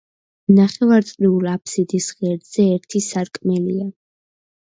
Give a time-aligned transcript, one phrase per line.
[0.59, 3.87] ნახევარწრიულ აფსიდის ღერძზე ერთი სარკმელია.